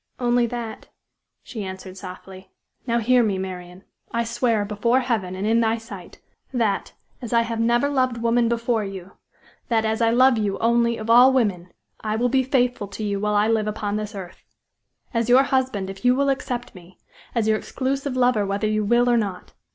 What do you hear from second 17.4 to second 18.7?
your exclusive lover, whether